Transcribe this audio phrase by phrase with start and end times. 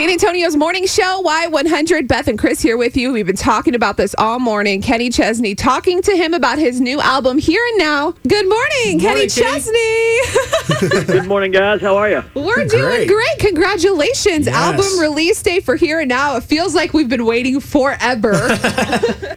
[0.00, 2.08] San Antonio's morning show, Y100.
[2.08, 3.12] Beth and Chris here with you.
[3.12, 4.80] We've been talking about this all morning.
[4.80, 8.12] Kenny Chesney talking to him about his new album, Here and Now.
[8.26, 9.50] Good morning, Kenny morning, Kenny.
[10.88, 11.06] Chesney.
[11.06, 11.82] Good morning, guys.
[11.82, 12.24] How are you?
[12.32, 13.08] We're doing Great.
[13.08, 13.38] great.
[13.40, 14.46] Congratulations.
[14.46, 14.56] Yes.
[14.56, 16.36] Album release day for Here and Now.
[16.36, 18.32] It feels like we've been waiting forever.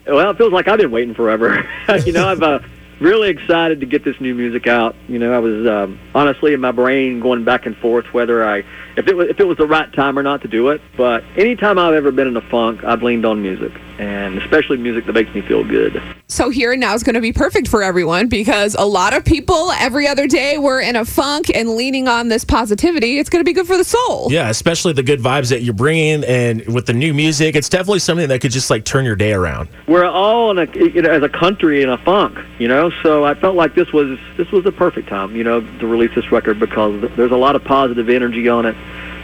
[0.08, 1.68] Well, it feels like I've been waiting forever.
[2.06, 2.60] you know, I've uh,
[3.00, 4.96] really excited to get this new music out.
[5.08, 8.60] You know, I was um, honestly in my brain going back and forth whether I,
[8.98, 10.82] if it was, if it was the right time or not to do it.
[10.96, 15.06] But anytime I've ever been in a funk, I've leaned on music, and especially music
[15.06, 16.02] that makes me feel good.
[16.28, 19.24] so Here and Now is going to be perfect for everyone because a lot of
[19.24, 23.20] people every other day were in a funk and leaning on this positivity.
[23.20, 24.32] It's going to be good for the soul.
[24.32, 28.00] Yeah, especially the good vibes that you're bringing, and with the new music, it's definitely
[28.00, 29.70] something that could just like turn your day around.
[29.88, 32.92] We're all in a, you know, as a country in a funk, you know.
[33.02, 36.14] So I felt like this was this was the perfect time, you know, to release
[36.16, 38.76] this record because there's a lot of positive energy on it,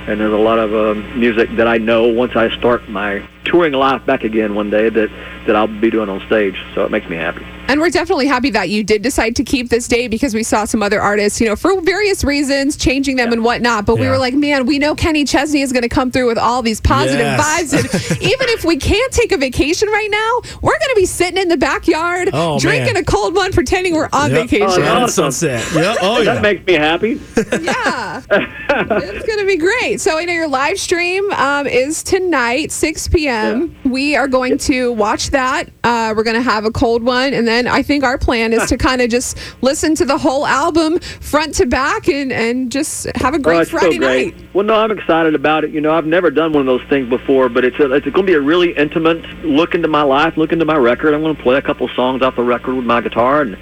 [0.07, 3.73] and there's a lot of um, music that I know once I start my touring
[3.73, 5.09] life back again one day that
[5.45, 6.61] that I'll be doing on stage.
[6.75, 7.45] So it makes me happy.
[7.69, 10.65] And we're definitely happy that you did decide to keep this date because we saw
[10.65, 13.85] some other artists, you know, for various reasons, changing them and whatnot.
[13.85, 16.37] But we were like, man, we know Kenny Chesney is going to come through with
[16.39, 17.71] all these positive Yes.
[17.71, 17.77] vibes.
[17.77, 21.37] And even if we can't take a vacation right now, we're going to be sitting
[21.39, 23.03] in the backyard, Oh, drinking man.
[23.03, 24.41] a cold one, pretending we're on Yep.
[24.49, 24.67] vacation.
[24.69, 25.07] Oh, Yeah, no.
[25.07, 25.63] sunset.
[25.73, 25.95] Yeah.
[26.01, 26.41] Oh That yeah.
[26.41, 27.21] makes me happy.
[27.61, 28.21] yeah.
[28.29, 30.01] it's going to be great.
[30.01, 33.38] So, I know your live stream um, is tonight, 6 p.m.
[33.85, 35.69] We are going to watch that.
[35.83, 37.33] Uh, we're going to have a cold one.
[37.33, 40.45] And then I think our plan is to kind of just listen to the whole
[40.45, 44.35] album front to back and, and just have a great Oh, Friday great.
[44.35, 44.45] night.
[44.53, 45.71] Well, no, I'm excited about it.
[45.71, 48.25] You know, I've never done one of those things before, but it's a, it's going
[48.25, 51.13] to be a really intimate look into my life, look into my record.
[51.13, 53.57] I'm going to play a couple songs off the record with my guitar and,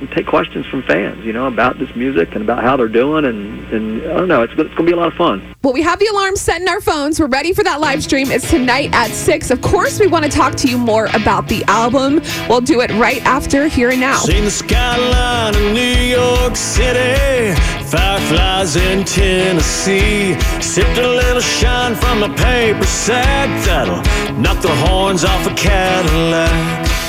[0.00, 3.24] and take questions from fans, you know, about this music and about how they're doing.
[3.24, 5.54] And, and I don't know, it's, it's going to be a lot of fun.
[5.62, 7.20] Well, we have the alarm set in our phones.
[7.20, 8.30] We're ready for that live stream.
[8.30, 9.50] It's tonight at 6.
[9.50, 12.22] Of course, we want to talk to you more about the album.
[12.48, 14.18] We'll do it right after Here and Now.
[14.18, 17.54] Seen the skyline of New York City,
[17.86, 20.38] fireflies in Tennessee.
[20.60, 24.02] Sipped a little shine from a paper sack that'll
[24.40, 26.99] knock the horns off a Cadillac.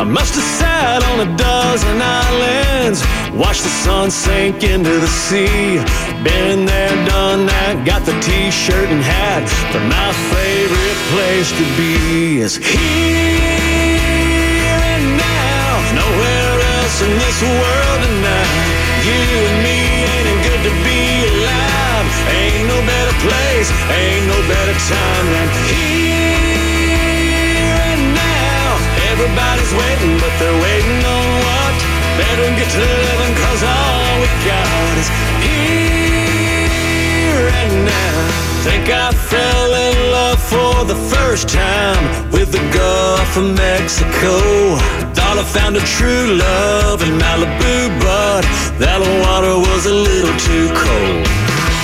[0.00, 3.04] I must have sat on a dozen islands,
[3.36, 5.76] watched the sun sink into the sea.
[6.24, 12.40] Been there, done that, got the t-shirt and hat, but my favorite place to be
[12.40, 12.80] is here
[14.72, 15.68] and now.
[15.92, 18.56] Nowhere else in this world tonight.
[19.04, 22.08] You and me ain't it good to be alive.
[22.40, 25.89] Ain't no better place, ain't no better time than here
[29.30, 31.78] Everybody's waiting, but they're waiting on what?
[32.18, 35.06] Better get to living, cause all we got is
[35.46, 36.66] here
[37.46, 38.18] and now.
[38.66, 42.02] Think I fell in love for the first time
[42.32, 44.74] with the Gulf of Mexico.
[45.14, 48.42] Thought I found a true love in Malibu, but
[48.82, 51.22] that water was a little too cold.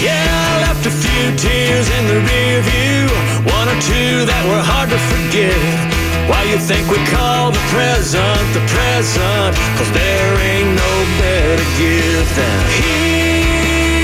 [0.02, 3.06] Yeah, I left a few tears in the rear view,
[3.54, 5.95] one or two that were hard to forget.
[6.26, 9.54] Why you think we call the present the present?
[9.78, 10.92] Cause there ain't no
[11.22, 14.03] better gift than here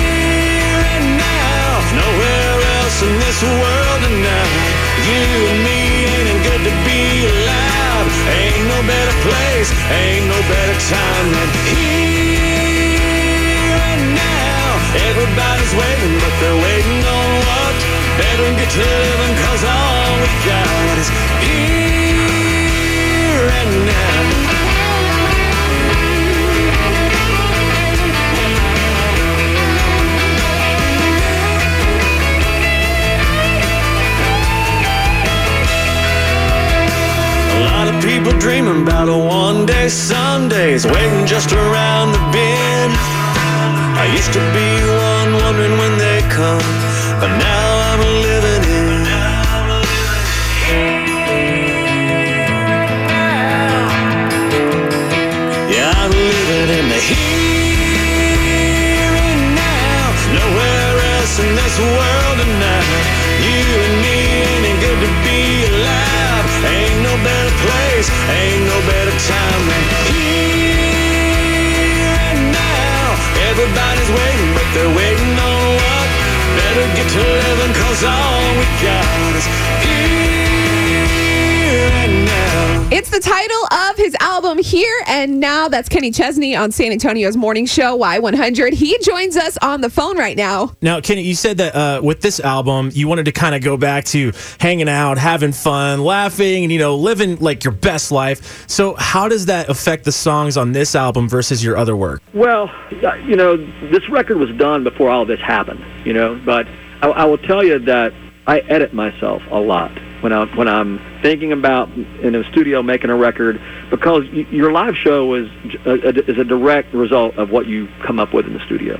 [0.95, 1.83] and now.
[1.99, 4.55] Nowhere else in this world tonight.
[5.03, 5.79] You and me
[6.15, 8.07] ain't it good to be alive.
[8.39, 11.82] Ain't no better place, ain't no better time than here
[38.23, 42.93] people dreaming about a one day Sundays, waiting just around the bend.
[43.99, 44.69] I used to be
[45.11, 46.63] one wondering when they come,
[47.19, 49.03] but now I'm living in.
[55.75, 60.15] Yeah, I'm living in the here and now.
[60.39, 62.87] Nowhere else in this world tonight.
[63.43, 63.67] You
[68.03, 71.29] place, ain't no better time than here
[72.31, 73.15] and now.
[73.51, 76.09] Everybody's waiting, but they're waiting on what?
[76.57, 79.47] Better get to living, cause all we got is
[79.85, 80.42] here.
[82.95, 85.67] It's the title of his album Here and Now.
[85.67, 88.75] That's Kenny Chesney on San Antonio's morning show, Y100.
[88.75, 90.77] He joins us on the phone right now.
[90.83, 93.79] Now, Kenny, you said that uh, with this album, you wanted to kind of go
[93.79, 98.69] back to hanging out, having fun, laughing, and, you know, living like your best life.
[98.69, 102.21] So, how does that affect the songs on this album versus your other work?
[102.35, 102.71] Well,
[103.03, 103.57] uh, you know,
[103.89, 106.69] this record was done before all this happened, you know, but
[107.01, 108.13] I, I will tell you that
[108.47, 113.11] I edit myself a lot when I when I'm thinking about in a studio making
[113.11, 113.61] a record
[113.91, 115.51] because your live show is
[115.85, 118.97] a, is a direct result of what you come up with in the studio.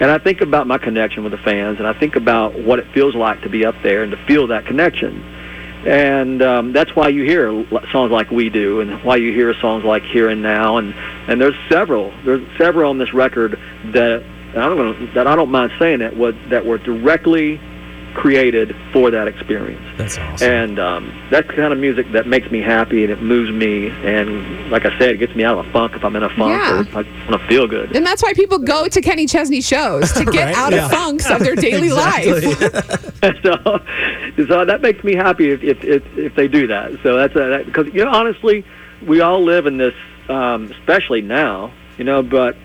[0.00, 2.86] And I think about my connection with the fans, and I think about what it
[2.88, 5.22] feels like to be up there and to feel that connection.
[5.86, 7.48] And um, that's why you hear
[7.92, 10.94] songs like we do, and why you hear songs like Here and Now, and
[11.28, 13.58] and there's several there's several on this record
[13.92, 14.22] that
[14.56, 17.60] and I don't that I don't mind saying that was that were directly
[18.16, 19.82] created for that experience.
[19.98, 20.48] That's awesome.
[20.50, 23.88] And um, that's the kind of music that makes me happy and it moves me.
[23.88, 26.30] And like I said, it gets me out of a funk if I'm in a
[26.30, 26.78] funk Yeah.
[26.78, 27.94] or if I want to feel good.
[27.94, 30.56] And that's why people go to Kenny Chesney shows to get Right?
[30.56, 30.86] out Yeah.
[30.86, 32.24] of funks of their daily life.
[33.42, 33.80] so,
[34.48, 36.92] so that makes me happy if if, if, if they do that.
[37.02, 38.64] So that's a, that, because you know honestly,
[39.06, 39.94] we all live in this,
[40.30, 42.22] um, especially now, you know.
[42.22, 42.56] But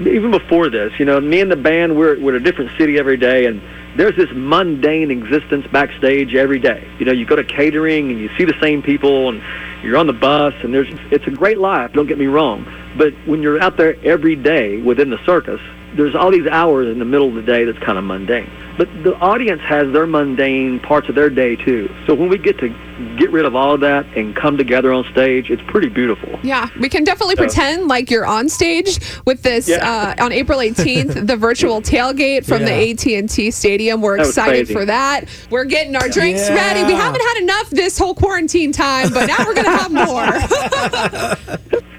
[0.00, 2.98] even before this, you know, me and the band we're we're in a different city
[2.98, 3.60] every day, and
[3.96, 6.86] there's this mundane existence backstage every day.
[6.98, 9.42] You know, you go to catering and you see the same people, and
[9.82, 11.92] you're on the bus, and there's it's a great life.
[11.92, 15.60] Don't get me wrong, but when you're out there every day within the circus,
[15.96, 18.50] there's all these hours in the middle of the day that's kind of mundane.
[18.76, 21.88] But the audience has their mundane parts of their day too.
[22.06, 22.68] So when we get to
[23.16, 26.38] get rid of all of that and come together on stage, it's pretty beautiful.
[26.42, 30.14] Yeah, we can definitely So- pretend like you're on stage with this Yeah.
[30.18, 32.66] uh, on April 18th, the virtual tailgate from Yeah.
[32.66, 34.00] the AT&T Stadium.
[34.02, 34.74] We're excited crazy.
[34.74, 35.26] for that.
[35.50, 36.54] We're getting our drinks Yeah.
[36.56, 36.84] ready.
[36.84, 41.44] We haven't had enough this whole quarantine time, but now we're going to have more.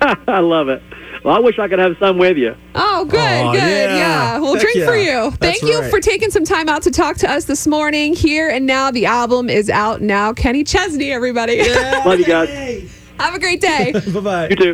[0.28, 0.82] I love it.
[1.26, 2.56] Well, I wish I could have some with you.
[2.76, 3.60] Oh, good, Aw, good.
[3.60, 3.96] yeah.
[3.96, 4.38] Yeah.
[4.38, 5.32] We'll Heck drink for you.
[5.40, 5.90] That's Thank you right.
[5.90, 8.14] for taking some time out to talk to us this morning.
[8.14, 10.34] Here and now, the album is out now.
[10.34, 11.68] Kenny Chesney, everybody.
[11.68, 12.92] Love you guys.
[13.20, 13.94] have a great day.
[14.14, 14.50] Bye bye.
[14.50, 14.74] You too.